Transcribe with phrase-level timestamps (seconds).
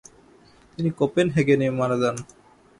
[0.73, 2.15] তিনি কোপেনহেগেনে মারা যান।